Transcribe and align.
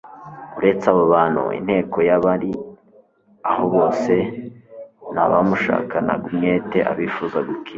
Uretse 0.57 0.85
abo 0.91 1.03
bantu, 1.13 1.43
inteko 1.59 1.97
y'abari 2.07 2.51
aho 3.49 3.63
bose 3.75 4.13
ni 5.13 5.19
abamushakanaga 5.25 6.25
umwete, 6.31 6.77
abifuza 6.91 7.37
gukira, 7.47 7.69